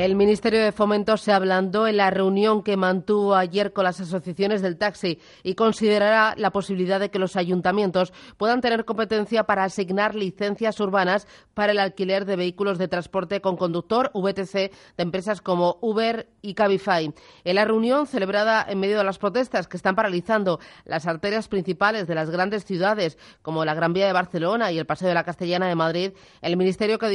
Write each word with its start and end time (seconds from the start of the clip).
El 0.00 0.14
Ministerio 0.14 0.62
de 0.62 0.72
Fomento 0.72 1.18
se 1.18 1.30
ablandó 1.30 1.86
en 1.86 1.98
la 1.98 2.08
reunión 2.08 2.62
que 2.62 2.78
mantuvo 2.78 3.34
ayer 3.34 3.74
con 3.74 3.84
las 3.84 4.00
asociaciones 4.00 4.62
del 4.62 4.78
taxi 4.78 5.20
y 5.42 5.54
considerará 5.54 6.32
la 6.38 6.52
posibilidad 6.52 6.98
de 6.98 7.10
que 7.10 7.18
los 7.18 7.36
ayuntamientos 7.36 8.14
puedan 8.38 8.62
tener 8.62 8.86
competencia 8.86 9.44
para 9.44 9.64
asignar 9.64 10.14
licencias 10.14 10.80
urbanas 10.80 11.28
para 11.52 11.72
el 11.72 11.78
alquiler 11.78 12.24
de 12.24 12.36
vehículos 12.36 12.78
de 12.78 12.88
transporte 12.88 13.42
con 13.42 13.58
conductor 13.58 14.10
VTC 14.14 14.54
de 14.54 14.72
empresas 14.96 15.42
como 15.42 15.76
Uber 15.82 16.30
y 16.40 16.54
Cabify. 16.54 17.12
En 17.44 17.54
la 17.54 17.66
reunión 17.66 18.06
celebrada 18.06 18.64
en 18.66 18.80
medio 18.80 18.96
de 18.96 19.04
las 19.04 19.18
protestas 19.18 19.68
que 19.68 19.76
están 19.76 19.96
paralizando 19.96 20.60
las 20.86 21.06
arterias 21.06 21.46
principales 21.48 22.06
de 22.06 22.14
las 22.14 22.30
grandes 22.30 22.64
ciudades 22.64 23.18
como 23.42 23.66
la 23.66 23.74
Gran 23.74 23.92
Vía 23.92 24.06
de 24.06 24.14
Barcelona 24.14 24.72
y 24.72 24.78
el 24.78 24.86
Paseo 24.86 25.08
de 25.08 25.14
la 25.14 25.24
Castellana 25.24 25.68
de 25.68 25.74
Madrid, 25.74 26.12
el 26.40 26.56
ministerio 26.56 26.98
que 26.98 27.10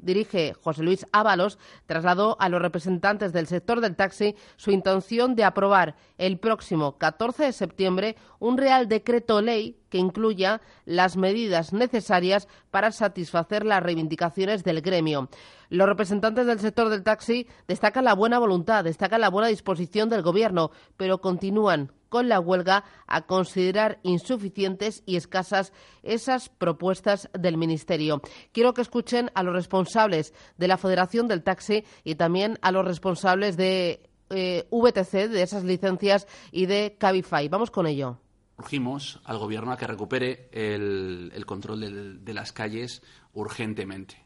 dirige, 0.00 0.54
José 0.62 0.82
Luis 0.82 1.04
Ábalos 1.12 1.58
trasladó 1.84 2.13
a 2.38 2.48
los 2.48 2.62
representantes 2.62 3.32
del 3.32 3.46
sector 3.46 3.80
del 3.80 3.96
taxi 3.96 4.36
su 4.56 4.70
intención 4.70 5.34
de 5.34 5.44
aprobar 5.44 5.96
el 6.18 6.38
próximo 6.38 6.96
14 6.96 7.44
de 7.44 7.52
septiembre 7.52 8.16
un 8.38 8.56
Real 8.56 8.88
Decreto 8.88 9.40
Ley 9.40 9.76
que 9.88 9.98
incluya 9.98 10.60
las 10.84 11.16
medidas 11.16 11.72
necesarias 11.72 12.48
para 12.70 12.92
satisfacer 12.92 13.64
las 13.64 13.82
reivindicaciones 13.82 14.64
del 14.64 14.80
gremio. 14.80 15.28
Los 15.68 15.88
representantes 15.88 16.46
del 16.46 16.60
sector 16.60 16.88
del 16.88 17.02
taxi 17.02 17.46
destacan 17.66 18.04
la 18.04 18.14
buena 18.14 18.38
voluntad, 18.38 18.84
destacan 18.84 19.20
la 19.20 19.30
buena 19.30 19.48
disposición 19.48 20.08
del 20.08 20.22
Gobierno, 20.22 20.70
pero 20.96 21.20
continúan 21.20 21.90
con 22.14 22.28
la 22.28 22.38
huelga 22.38 22.84
a 23.08 23.22
considerar 23.22 23.98
insuficientes 24.04 25.02
y 25.04 25.16
escasas 25.16 25.72
esas 26.04 26.48
propuestas 26.48 27.28
del 27.36 27.56
Ministerio. 27.56 28.22
Quiero 28.52 28.72
que 28.72 28.82
escuchen 28.82 29.32
a 29.34 29.42
los 29.42 29.52
responsables 29.52 30.32
de 30.56 30.68
la 30.68 30.78
Federación 30.78 31.26
del 31.26 31.42
Taxi 31.42 31.84
y 32.04 32.14
también 32.14 32.56
a 32.62 32.70
los 32.70 32.84
responsables 32.84 33.56
de 33.56 34.08
eh, 34.30 34.68
VTC, 34.70 35.28
de 35.28 35.42
esas 35.42 35.64
licencias 35.64 36.28
y 36.52 36.66
de 36.66 36.94
Cabify. 37.00 37.48
Vamos 37.48 37.72
con 37.72 37.88
ello. 37.88 38.20
Urgimos 38.58 39.20
al 39.24 39.38
Gobierno 39.38 39.72
a 39.72 39.76
que 39.76 39.88
recupere 39.88 40.48
el, 40.52 41.44
control 41.46 42.22
de, 42.24 42.32
las 42.32 42.52
calles 42.52 43.02
urgentemente. 43.32 44.24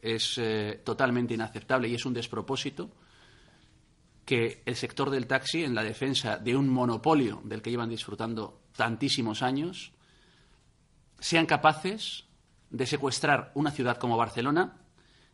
Es 0.00 0.38
eh, 0.38 0.80
totalmente 0.82 1.34
inaceptable 1.34 1.88
y 1.88 1.94
es 1.94 2.06
un 2.06 2.14
despropósito 2.14 2.90
que 4.24 4.62
el 4.66 4.76
sector 4.76 5.10
del 5.10 5.26
taxi, 5.26 5.64
en 5.64 5.74
la 5.74 5.82
defensa 5.82 6.38
de 6.38 6.56
un 6.56 6.68
monopolio 6.68 7.40
del 7.44 7.62
que 7.62 7.70
llevan 7.70 7.88
disfrutando 7.88 8.60
tantísimos 8.76 9.42
años, 9.42 9.92
sean 11.18 11.46
capaces 11.46 12.24
de 12.70 12.86
secuestrar 12.86 13.52
una 13.54 13.70
ciudad 13.70 13.98
como 13.98 14.16
Barcelona 14.16 14.78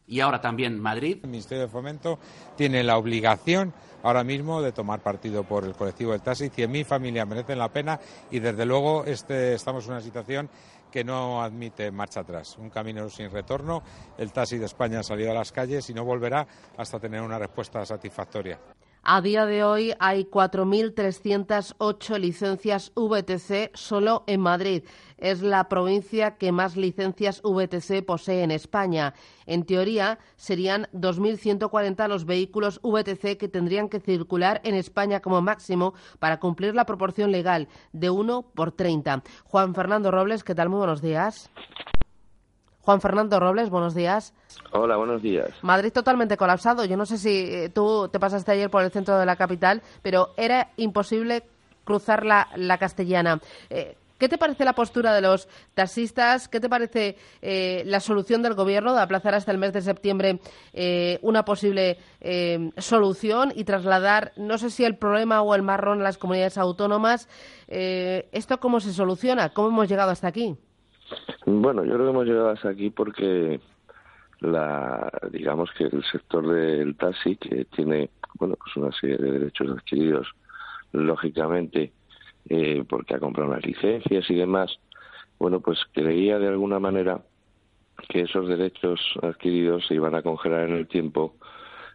y 0.06 0.20
ahora 0.20 0.41
también 0.41 0.80
Madrid. 0.80 1.19
El 1.22 1.30
Ministerio 1.30 1.62
de 1.64 1.69
Fomento 1.69 2.19
tiene 2.56 2.83
la 2.83 2.97
obligación 2.97 3.72
ahora 4.03 4.25
mismo 4.25 4.62
de 4.62 4.72
tomar 4.72 5.00
partido 5.00 5.45
por 5.45 5.64
el 5.64 5.75
colectivo 5.75 6.12
del 6.12 6.23
taxi. 6.23 6.47
100.000 6.47 6.84
familias 6.84 7.28
merecen 7.28 7.58
la 7.58 7.73
pena 7.73 8.00
y 8.30 8.39
desde 8.39 8.64
luego 8.64 9.05
este, 9.05 9.55
estamos 9.55 9.84
en 9.86 9.92
una 9.92 10.00
situación 10.00 10.48
que 10.91 11.05
no 11.05 11.42
admite 11.42 11.91
marcha 11.91 12.20
atrás. 12.20 12.56
Un 12.58 12.70
camino 12.70 13.08
sin 13.11 13.31
retorno. 13.31 13.83
El 14.17 14.33
taxi 14.33 14.58
de 14.58 14.67
España 14.67 15.00
ha 15.00 15.03
salido 15.03 15.30
a 15.30 15.34
las 15.34 15.53
calles 15.53 15.89
y 15.91 15.95
no 15.95 16.05
volverá 16.05 16.47
hasta 16.77 16.98
tener 16.98 17.22
una 17.22 17.39
respuesta 17.39 17.84
satisfactoria. 17.84 18.58
A 19.11 19.23
día 19.23 19.47
de 19.47 19.64
hoy 19.64 19.95
hay 20.01 20.27
4.308 20.27 22.19
licencias 22.19 22.92
VTC 22.95 23.75
solo 23.75 24.23
en 24.27 24.42
Madrid. 24.42 24.83
Es 25.17 25.41
la 25.41 25.67
provincia 25.70 26.37
que 26.37 26.53
más 26.53 26.77
licencias 26.77 27.41
VTC 27.42 28.05
posee 28.05 28.42
en 28.42 28.51
España. 28.51 29.14
En 29.46 29.64
teoría, 29.64 30.19
serían 30.36 30.89
2.140 30.92 32.07
los 32.07 32.27
vehículos 32.27 32.83
VTC 32.83 33.39
que 33.39 33.48
tendrían 33.48 33.89
que 33.89 34.01
circular 34.01 34.61
en 34.63 34.74
España 34.74 35.20
como 35.20 35.40
máximo 35.40 35.95
para 36.19 36.39
cumplir 36.39 36.75
la 36.75 36.85
proporción 36.85 37.33
legal 37.33 37.69
de 37.95 38.11
1 38.11 38.42
por 38.55 38.73
30. 38.73 39.23
Juan 39.45 39.75
Fernando 39.75 40.11
Robles, 40.11 40.45
¿qué 40.45 40.55
tal? 40.55 40.69
Muy 40.69 40.80
buenos 40.80 41.01
días. 41.01 41.51
Juan 42.89 43.03
Fernando 43.03 43.39
Robles, 43.39 43.69
buenos 43.69 43.95
días. 43.95 44.33
Hola, 44.73 44.97
buenos 44.97 45.21
días. 45.21 45.51
Madrid 45.61 45.93
totalmente 45.93 46.39
colapsado. 46.39 46.87
Yo 46.87 46.97
no 46.97 47.05
sé 47.05 47.19
si 47.19 47.45
eh, 47.45 47.69
tú 47.69 48.09
te 48.09 48.19
pasaste 48.19 48.53
ayer 48.53 48.71
por 48.71 48.83
el 48.83 48.91
centro 48.91 49.19
de 49.19 49.27
la 49.27 49.37
capital, 49.37 49.83
pero 50.01 50.31
era 50.39 50.71
imposible 50.79 51.43
cruzar 51.85 52.25
la, 52.25 52.79
castellana. 52.79 53.43
Eh, 53.69 53.95
¿Qué 54.17 54.31
te 54.31 54.39
parece 54.39 54.65
la 54.65 54.73
postura 54.73 55.13
de 55.13 55.21
los 55.21 55.51
taxistas? 55.75 56.49
¿Qué 56.49 56.61
te 56.61 56.71
parece 56.71 57.19
eh, 57.43 57.83
la 57.85 58.01
solución 58.01 58.41
del 58.41 58.55
Gobierno 58.55 58.95
de 58.95 59.03
aplazar 59.03 59.35
hasta 59.35 59.53
el 59.53 59.59
mes 59.59 59.75
de 59.75 59.83
septiembre 59.83 60.41
una 61.20 61.45
posible 61.45 61.99
solución 62.79 63.53
y 63.55 63.65
trasladar, 63.65 64.33
no 64.39 64.57
sé 64.57 64.70
si 64.70 64.87
el 64.87 64.97
problema 64.97 65.43
o 65.43 65.55
el 65.55 65.61
marrón 65.61 66.01
a 66.01 66.05
las 66.05 66.17
comunidades 66.17 66.57
autónomas? 66.57 67.29
¿Esto 67.69 68.59
cómo 68.61 68.81
se 68.81 68.95
soluciona? 68.95 69.51
¿Cómo 69.51 69.69
hemos 69.69 69.91
llegado 69.91 70.11
hasta 70.11 70.29
aquí? 70.29 70.57
Bueno, 71.46 71.85
yo 71.85 71.95
creo 71.95 72.07
que 72.07 72.11
hemos 72.11 72.27
llegado 72.27 72.51
hasta 72.51 72.69
aquí 72.70 72.91
porque 72.91 73.61
la 74.41 75.11
digamos 75.33 75.70
que 75.73 75.85
el 75.85 76.05
sector 76.05 76.46
del 76.46 76.96
taxi 76.96 77.36
que 77.36 77.64
tiene 77.64 78.11
bueno 78.39 78.57
pues 78.57 78.77
una 78.77 78.92
serie 78.92 79.17
de 79.17 79.33
derechos 79.33 79.77
adquiridos 79.77 80.29
lógicamente 80.92 81.92
eh, 82.48 82.85
porque 82.89 83.17
ha 83.17 83.19
comprado 83.19 83.51
unas 83.51 83.67
licencias 83.67 84.30
y 84.30 84.36
demás 84.36 84.79
bueno 85.41 85.58
pues 85.58 85.80
creía 85.92 86.39
de 86.39 86.46
alguna 86.46 86.79
manera 86.79 87.20
que 88.08 88.23
esos 88.23 88.48
derechos 88.48 89.01
adquiridos 89.23 89.86
se 89.86 89.95
iban 89.95 90.14
a 90.14 90.23
congelar 90.23 90.69
en 90.69 90.77
el 90.77 90.86
tiempo 90.86 91.35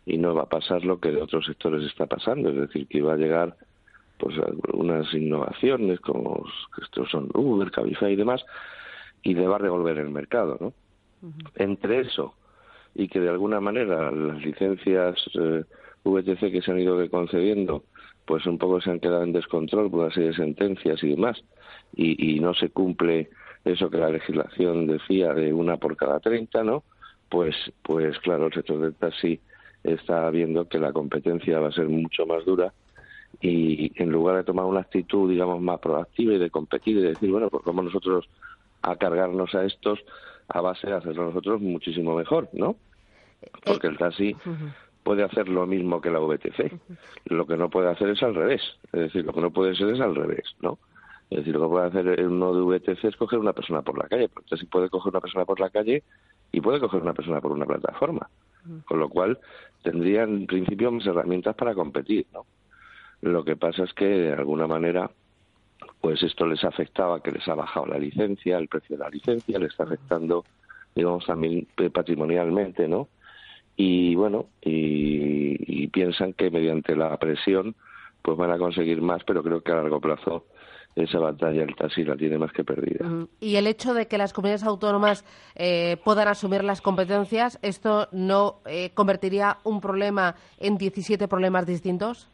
y 0.06 0.18
no 0.18 0.36
va 0.36 0.44
a 0.44 0.50
pasar 0.50 0.84
lo 0.84 1.00
que 1.00 1.12
de 1.12 1.22
otros 1.22 1.46
sectores 1.46 1.84
está 1.86 2.08
pasando. 2.08 2.50
Es 2.50 2.56
decir 2.56 2.88
que 2.88 2.98
iba 2.98 3.14
a 3.14 3.18
llegar 3.18 3.56
pues 4.18 4.36
unas 4.74 5.12
innovaciones 5.14 6.00
como 6.02 6.46
estos 6.82 7.10
son 7.10 7.30
Uber, 7.34 7.72
Cabify 7.72 8.14
y 8.14 8.16
demás 8.16 8.44
y 9.24 9.34
deba 9.34 9.58
revolver 9.58 9.98
el 9.98 10.10
mercado, 10.10 10.58
¿no? 10.60 10.74
Entre 11.56 12.02
eso 12.02 12.36
y 12.96 13.08
que 13.08 13.20
de 13.20 13.30
alguna 13.30 13.60
manera 13.60 14.12
las 14.12 14.44
licencias 14.44 15.16
eh, 15.34 15.64
VTC 16.04 16.52
que 16.52 16.62
se 16.62 16.72
han 16.72 16.80
ido 16.80 17.10
concediendo, 17.10 17.84
pues 18.26 18.46
un 18.46 18.58
poco 18.58 18.82
se 18.82 18.92
han 18.92 19.00
quedado 19.00 19.24
en 19.24 19.34
descontrol 19.34 19.90
por 19.90 20.02
una 20.02 20.14
serie 20.14 20.30
de 20.30 20.36
sentencias 20.36 21.04
y 21.04 21.10
demás, 21.10 21.44
y, 21.96 22.36
y 22.36 22.40
no 22.40 22.54
se 22.54 22.70
cumple 22.70 23.30
eso 23.66 23.90
que 23.90 23.98
la 23.98 24.10
legislación 24.10 24.88
decía 24.88 25.34
de 25.34 25.54
una 25.54 25.78
por 25.78 25.96
cada 25.96 26.20
treinta, 26.20 26.64
¿no? 26.64 26.84
Pues, 27.30 27.56
pues 27.82 28.18
claro, 28.20 28.48
el 28.48 28.54
sector 28.54 28.80
del 28.80 28.94
taxi 28.94 29.40
está 29.84 30.30
viendo 30.30 30.68
que 30.68 30.80
la 30.80 30.94
competencia 30.94 31.60
va 31.60 31.70
a 31.70 31.74
ser 31.74 31.88
mucho 31.88 32.26
más 32.26 32.46
dura 32.46 32.74
y 33.42 33.92
en 34.02 34.12
lugar 34.12 34.38
de 34.38 34.44
tomar 34.44 34.66
una 34.66 34.82
actitud, 34.82 35.30
digamos, 35.30 35.60
más 35.60 35.80
proactiva 35.80 36.34
y 36.34 36.38
de 36.38 36.52
competir 36.52 36.98
y 36.98 37.02
de 37.02 37.10
decir, 37.10 37.32
bueno, 37.32 37.50
pues 37.50 37.64
como 37.64 37.82
nosotros 37.82 38.30
a 38.84 38.96
cargarnos 38.98 39.56
a 39.56 39.64
estos 39.66 40.00
a 40.50 40.62
base 40.62 40.88
de 40.88 40.94
hacerlo 40.94 41.26
nosotros 41.26 41.62
muchísimo 41.62 42.16
mejor, 42.16 42.50
¿no? 42.54 42.76
Porque 43.66 43.88
el 43.88 43.98
taxi 43.98 44.36
puede 45.04 45.24
hacer 45.24 45.50
lo 45.50 45.66
mismo 45.66 46.02
que 46.02 46.12
la 46.12 46.20
VTC. 46.20 46.72
Lo 47.26 47.46
que 47.48 47.58
no 47.58 47.70
puede 47.70 47.90
hacer 47.90 48.10
es 48.10 48.22
al 48.24 48.36
revés. 48.36 48.62
Es 48.92 49.00
decir, 49.00 49.26
lo 49.26 49.34
que 49.34 49.42
no 49.42 49.52
puede 49.52 49.76
ser 49.76 49.90
es 49.90 50.00
al 50.00 50.16
revés, 50.16 50.56
¿no? 50.62 50.78
Es 51.30 51.40
decir, 51.40 51.54
lo 51.56 51.62
que 51.62 51.68
puede 51.70 51.88
hacer 51.88 52.26
uno 52.26 52.54
de 52.54 52.62
VTC 52.62 53.06
es 53.06 53.16
coger 53.16 53.40
una 53.40 53.54
persona 53.54 53.82
por 53.82 53.98
la 53.98 54.08
calle. 54.08 54.30
Porque 54.30 54.46
el 54.46 54.50
taxi 54.52 54.66
puede 54.68 54.90
coger 54.90 55.12
una 55.12 55.22
persona 55.22 55.46
por 55.46 55.60
la 55.60 55.70
calle 55.70 56.04
y 56.52 56.62
puede 56.62 56.80
coger 56.80 57.02
una 57.02 57.14
persona 57.14 57.42
por 57.42 57.52
una 57.52 57.66
plataforma. 57.66 58.30
Con 58.86 59.00
lo 59.00 59.10
cual, 59.10 59.40
tendrían 59.82 60.30
en 60.30 60.48
principio 60.48 60.92
más 60.92 61.06
herramientas 61.06 61.56
para 61.56 61.74
competir, 61.74 62.28
¿no? 62.34 62.46
Lo 63.22 63.44
que 63.44 63.56
pasa 63.56 63.84
es 63.84 63.94
que, 63.94 64.06
de 64.06 64.34
alguna 64.34 64.68
manera, 64.68 65.10
pues 66.04 66.22
esto 66.22 66.46
les 66.46 66.62
afectaba 66.66 67.22
que 67.22 67.32
les 67.32 67.48
ha 67.48 67.56
bajado 67.56 67.86
la 67.86 67.98
licencia, 67.98 68.58
el 68.58 68.68
precio 68.68 68.98
de 68.98 69.04
la 69.06 69.10
licencia, 69.10 69.58
les 69.58 69.72
está 69.72 69.86
afectando, 69.86 70.44
digamos, 70.94 71.26
también 71.26 71.66
patrimonialmente, 71.94 72.90
¿no? 72.90 73.08
Y 73.78 74.14
bueno, 74.16 74.48
y, 74.62 75.88
piensan 75.88 76.34
que 76.34 76.52
mediante 76.52 76.98
la 76.98 77.16
presión, 77.16 77.74
pues 78.22 78.38
van 78.38 78.52
a 78.52 78.58
conseguir 78.58 79.02
más, 79.02 79.24
pero 79.24 79.42
creo 79.44 79.62
que 79.62 79.72
a 79.72 79.76
largo 79.76 80.02
plazo 80.02 80.46
esa 80.98 81.20
batalla 81.20 81.64
el 81.64 81.74
taxi 81.74 82.04
la 82.04 82.18
tiene 82.18 82.38
más 82.38 82.52
que 82.52 82.66
perdida. 82.66 83.08
Y 83.40 83.56
el 83.56 83.66
hecho 83.66 83.94
de 83.94 84.10
que 84.10 84.18
las 84.18 84.34
comunidades 84.34 84.66
autónomas 84.66 85.24
eh, 85.56 85.96
puedan 86.04 86.28
asumir 86.28 86.66
las 86.66 86.82
competencias, 86.82 87.60
¿esto 87.62 88.10
no 88.12 88.60
eh, 88.66 88.90
convertiría 88.94 89.60
un 89.64 89.80
problema 89.80 90.36
en 90.60 90.78
17 90.78 91.30
problemas 91.30 91.66
distintos? 91.66 92.28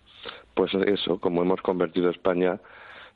Pues 0.56 0.74
eso, 0.74 1.20
como 1.20 1.44
hemos 1.44 1.62
convertido 1.62 2.10
España 2.10 2.60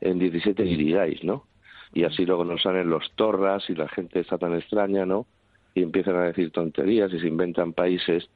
en 0.04 0.20
17 0.20 0.64
diríais, 0.64 1.24
¿no? 1.24 1.46
Y 1.94 2.04
así 2.04 2.26
luego 2.26 2.44
nos 2.44 2.62
salen 2.62 2.90
los 2.90 3.12
torras 3.16 3.70
y 3.70 3.76
la 3.76 3.88
gente 3.88 4.20
está 4.20 4.38
tan 4.38 4.54
extraña, 4.54 5.06
¿no? 5.06 5.26
Y 5.74 5.82
empiezan 5.82 6.18
a 6.18 6.24
decir 6.24 6.52
tonterías 6.52 7.12
y 7.14 7.20
se 7.20 7.28
inventan 7.28 7.74
países 7.74 8.30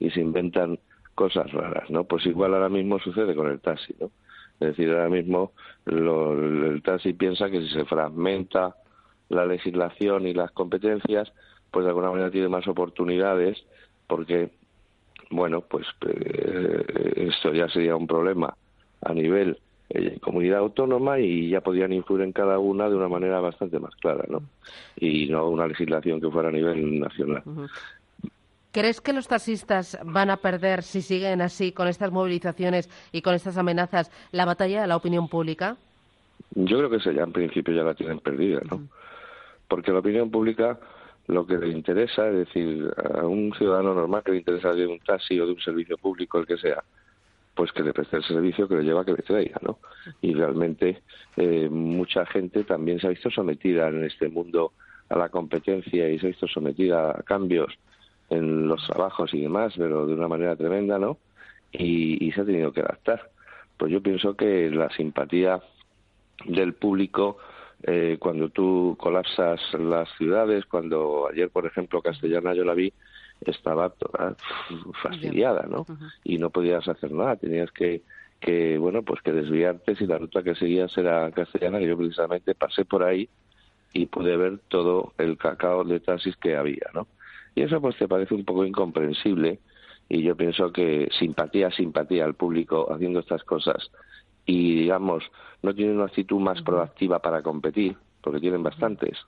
y 0.00 0.10
se 0.10 0.20
inventan 0.20 0.78
cosas 1.14 1.50
raras, 1.52 1.88
¿no? 1.90 2.04
Pues 2.04 2.26
igual 2.26 2.54
ahora 2.54 2.68
mismo 2.68 2.98
sucede 2.98 3.34
con 3.36 3.48
el 3.48 3.60
taxi, 3.60 3.94
¿no? 4.00 4.10
Es 4.58 4.76
decir, 4.76 4.90
ahora 4.90 5.08
mismo 5.08 5.52
el 5.86 6.82
taxi 6.84 7.12
piensa 7.12 7.50
que 7.50 7.60
si 7.60 7.68
se 7.68 7.84
fragmenta 7.84 8.74
la 9.28 9.46
legislación 9.46 10.26
y 10.26 10.34
las 10.34 10.50
competencias, 10.50 11.32
pues 11.70 11.84
de 11.84 11.90
alguna 11.90 12.10
manera 12.10 12.30
tiene 12.30 12.48
más 12.48 12.66
oportunidades 12.66 13.62
porque, 14.08 14.50
bueno, 15.30 15.62
pues 15.62 15.86
eh, 16.06 17.28
esto 17.28 17.52
ya 17.52 17.68
sería 17.68 17.96
un 17.96 18.06
problema 18.06 18.54
a 19.00 19.14
nivel 19.14 19.58
eh, 19.94 20.18
comunidad 20.20 20.60
autónoma 20.60 21.18
y 21.18 21.50
ya 21.50 21.60
podrían 21.60 21.92
influir 21.92 22.22
en 22.22 22.32
cada 22.32 22.58
una 22.58 22.88
de 22.88 22.96
una 22.96 23.08
manera 23.08 23.40
bastante 23.40 23.78
más 23.78 23.94
clara, 23.96 24.24
¿no? 24.28 24.42
Y 24.96 25.26
no 25.28 25.48
una 25.48 25.66
legislación 25.66 26.20
que 26.20 26.30
fuera 26.30 26.48
a 26.48 26.52
nivel 26.52 26.98
nacional. 26.98 27.42
¿Crees 28.72 29.02
que 29.02 29.12
los 29.12 29.28
taxistas 29.28 29.98
van 30.02 30.30
a 30.30 30.38
perder, 30.38 30.82
si 30.82 31.02
siguen 31.02 31.42
así, 31.42 31.72
con 31.72 31.88
estas 31.88 32.10
movilizaciones 32.10 32.88
y 33.12 33.20
con 33.20 33.34
estas 33.34 33.58
amenazas, 33.58 34.10
la 34.32 34.46
batalla 34.46 34.80
de 34.80 34.86
la 34.86 34.96
opinión 34.96 35.28
pública? 35.28 35.76
Yo 36.54 36.78
creo 36.78 36.88
que 36.88 36.96
esa 36.96 37.12
ya 37.12 37.24
en 37.24 37.32
principio 37.32 37.74
ya 37.74 37.82
la 37.82 37.94
tienen 37.94 38.20
perdida, 38.20 38.62
¿no? 38.70 38.88
Porque 39.68 39.92
la 39.92 39.98
opinión 39.98 40.30
pública 40.30 40.78
lo 41.26 41.46
que 41.46 41.58
le 41.58 41.68
interesa, 41.68 42.28
es 42.28 42.46
decir, 42.46 42.90
a 43.14 43.26
un 43.26 43.52
ciudadano 43.54 43.94
normal 43.94 44.22
que 44.24 44.32
le 44.32 44.38
interesa 44.38 44.72
de 44.72 44.86
un 44.86 44.98
taxi 45.00 45.38
o 45.38 45.46
de 45.46 45.52
un 45.52 45.60
servicio 45.60 45.96
público, 45.98 46.38
el 46.38 46.46
que 46.46 46.56
sea, 46.56 46.82
pues 47.54 47.70
que 47.72 47.82
le 47.82 47.92
preste 47.92 48.16
el 48.16 48.24
servicio 48.24 48.66
que 48.66 48.76
le 48.76 48.82
lleva 48.82 49.04
que 49.04 49.12
le 49.12 49.22
traiga, 49.22 49.58
¿no? 49.62 49.78
Y 50.20 50.34
realmente 50.34 51.02
eh, 51.36 51.68
mucha 51.70 52.24
gente 52.26 52.64
también 52.64 52.98
se 52.98 53.06
ha 53.06 53.10
visto 53.10 53.30
sometida 53.30 53.88
en 53.88 54.04
este 54.04 54.28
mundo 54.28 54.72
a 55.08 55.18
la 55.18 55.28
competencia 55.28 56.08
y 56.08 56.18
se 56.18 56.26
ha 56.26 56.30
visto 56.30 56.48
sometida 56.48 57.10
a 57.10 57.22
cambios 57.22 57.74
en 58.30 58.66
los 58.66 58.86
trabajos 58.86 59.34
y 59.34 59.42
demás, 59.42 59.74
pero 59.76 60.06
de 60.06 60.14
una 60.14 60.28
manera 60.28 60.56
tremenda, 60.56 60.98
¿no? 60.98 61.18
Y, 61.70 62.30
se 62.32 62.40
ha 62.40 62.44
tenido 62.44 62.72
que 62.72 62.80
adaptar. 62.80 63.30
Pues 63.76 63.92
yo 63.92 64.02
pienso 64.02 64.34
que 64.34 64.70
la 64.70 64.88
simpatía 64.90 65.60
del 66.46 66.74
público 66.74 67.38
eh, 67.82 68.16
cuando 68.18 68.48
tú 68.48 68.96
colapsas 68.98 69.60
las 69.74 70.08
ciudades, 70.16 70.64
cuando 70.66 71.28
ayer, 71.28 71.50
por 71.50 71.66
ejemplo, 71.66 72.00
Castellana 72.00 72.54
yo 72.54 72.64
la 72.64 72.74
vi, 72.74 72.92
estaba 73.46 73.90
toda 73.90 74.36
fastidiada, 75.02 75.66
¿no? 75.68 75.86
Y 76.24 76.38
no 76.38 76.50
podías 76.50 76.86
hacer 76.88 77.12
nada, 77.12 77.36
tenías 77.36 77.70
que, 77.70 78.02
que, 78.40 78.78
bueno, 78.78 79.02
pues 79.02 79.22
que 79.22 79.32
desviarte 79.32 79.96
si 79.96 80.06
la 80.06 80.18
ruta 80.18 80.42
que 80.42 80.54
seguías 80.54 80.96
era 80.98 81.30
Castellana, 81.30 81.78
que 81.78 81.88
yo 81.88 81.96
precisamente 81.96 82.54
pasé 82.54 82.84
por 82.84 83.02
ahí 83.02 83.28
y 83.92 84.06
pude 84.06 84.36
ver 84.36 84.58
todo 84.68 85.12
el 85.18 85.36
cacao 85.36 85.84
de 85.84 86.00
taxis 86.00 86.36
que 86.36 86.56
había, 86.56 86.86
¿no? 86.94 87.06
Y 87.54 87.62
eso 87.62 87.80
pues 87.80 87.96
te 87.96 88.08
parece 88.08 88.34
un 88.34 88.44
poco 88.44 88.64
incomprensible 88.64 89.60
y 90.08 90.22
yo 90.22 90.36
pienso 90.36 90.72
que 90.72 91.08
simpatía, 91.18 91.70
simpatía 91.70 92.24
al 92.24 92.34
público 92.34 92.92
haciendo 92.92 93.20
estas 93.20 93.44
cosas 93.44 93.90
y 94.46 94.74
digamos 94.74 95.24
no 95.62 95.74
tienen 95.74 95.96
una 95.96 96.06
actitud 96.06 96.40
más 96.40 96.60
proactiva 96.62 97.20
para 97.20 97.42
competir, 97.42 97.96
porque 98.20 98.40
tienen 98.40 98.62
bastantes 98.62 99.18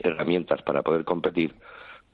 herramientas 0.00 0.62
para 0.62 0.82
poder 0.82 1.04
competir, 1.04 1.54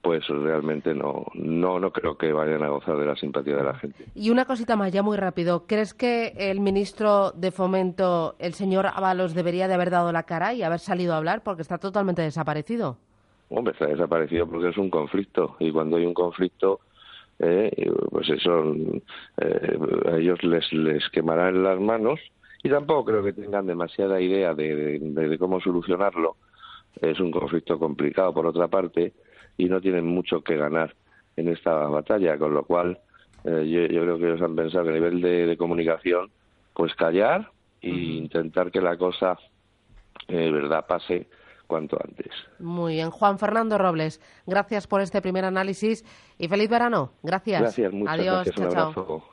pues 0.02 0.26
realmente 0.26 0.94
no, 0.94 1.26
no, 1.34 1.78
no 1.78 1.92
creo 1.92 2.18
que 2.18 2.32
vayan 2.32 2.62
a 2.62 2.68
gozar 2.68 2.98
de 2.98 3.06
la 3.06 3.16
simpatía 3.16 3.56
de 3.56 3.64
la 3.64 3.74
gente. 3.74 4.04
Y 4.14 4.30
una 4.30 4.44
cosita 4.44 4.76
más, 4.76 4.92
ya 4.92 5.02
muy 5.02 5.16
rápido. 5.16 5.66
¿Crees 5.66 5.94
que 5.94 6.34
el 6.36 6.60
ministro 6.60 7.30
de 7.32 7.52
Fomento, 7.52 8.34
el 8.38 8.54
señor 8.54 8.86
Ábalos, 8.86 9.34
debería 9.34 9.68
de 9.68 9.74
haber 9.74 9.90
dado 9.90 10.10
la 10.12 10.24
cara 10.24 10.54
y 10.54 10.62
haber 10.62 10.80
salido 10.80 11.14
a 11.14 11.18
hablar 11.18 11.42
porque 11.42 11.62
está 11.62 11.78
totalmente 11.78 12.22
desaparecido? 12.22 12.98
Hombre, 13.48 13.72
está 13.72 13.86
desaparecido 13.86 14.46
porque 14.48 14.70
es 14.70 14.78
un 14.78 14.90
conflicto 14.90 15.56
y 15.60 15.70
cuando 15.70 15.96
hay 15.96 16.04
un 16.04 16.14
conflicto, 16.14 16.80
eh, 17.38 17.90
pues 18.10 18.28
eso, 18.30 18.74
eh, 19.38 19.78
a 20.10 20.16
ellos 20.16 20.42
les, 20.42 20.72
les 20.72 21.08
quemarán 21.10 21.62
las 21.62 21.78
manos 21.78 22.18
y 22.62 22.68
tampoco 22.68 23.04
creo 23.04 23.22
que 23.22 23.32
tengan 23.32 23.66
demasiada 23.66 24.20
idea 24.20 24.54
de, 24.54 25.36
cómo 25.38 25.60
solucionarlo. 25.60 26.36
Es 27.00 27.18
un 27.18 27.30
conflicto 27.30 27.78
complicado, 27.78 28.32
por 28.32 28.46
otra 28.46 28.68
parte, 28.68 29.12
y 29.56 29.66
no 29.66 29.80
tienen 29.80 30.06
mucho 30.06 30.42
que 30.42 30.56
ganar 30.56 30.94
en 31.36 31.48
esta 31.48 31.72
batalla, 31.88 32.38
con 32.38 32.54
lo 32.54 32.64
cual 32.64 32.98
eh, 33.44 33.88
yo, 33.90 34.00
creo 34.02 34.18
que 34.18 34.28
ellos 34.28 34.42
han 34.42 34.54
pensado 34.56 34.84
que 34.84 34.90
a 34.90 34.94
nivel 34.94 35.20
de, 35.20 35.56
comunicación, 35.56 36.30
pues 36.74 36.94
callar 36.94 37.50
e 37.80 37.90
intentar 37.90 38.70
que 38.70 38.80
la 38.80 38.96
cosa, 38.96 39.36
eh, 40.28 40.50
verdad, 40.50 40.86
pase 40.86 41.26
cuanto 41.66 41.98
antes. 42.02 42.30
Muy 42.58 42.94
bien. 42.94 43.10
Juan 43.10 43.38
Fernando 43.38 43.78
Robles, 43.78 44.20
gracias 44.46 44.86
por 44.86 45.00
este 45.00 45.22
primer 45.22 45.44
análisis 45.44 46.04
y 46.38 46.48
feliz 46.48 46.68
verano. 46.68 47.12
Gracias. 47.22 47.60
Gracias, 47.60 47.92
muchas 47.92 48.14
Adiós, 48.14 48.44
gracias. 48.44 48.58
Un 48.58 48.66
abrazo. 48.66 49.32